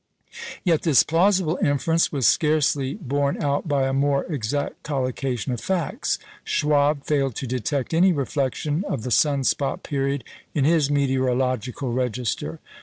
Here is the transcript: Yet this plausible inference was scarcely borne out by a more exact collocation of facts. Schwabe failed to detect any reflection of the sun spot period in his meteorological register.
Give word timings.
Yet 0.63 0.81
this 0.81 1.03
plausible 1.03 1.57
inference 1.61 2.11
was 2.11 2.25
scarcely 2.25 2.95
borne 2.95 3.39
out 3.43 3.67
by 3.67 3.87
a 3.87 3.93
more 3.93 4.23
exact 4.25 4.81
collocation 4.81 5.51
of 5.53 5.61
facts. 5.61 6.17
Schwabe 6.43 7.03
failed 7.03 7.35
to 7.35 7.45
detect 7.45 7.93
any 7.93 8.11
reflection 8.11 8.83
of 8.89 9.03
the 9.03 9.11
sun 9.11 9.43
spot 9.43 9.83
period 9.83 10.23
in 10.55 10.63
his 10.65 10.89
meteorological 10.89 11.93
register. 11.93 12.59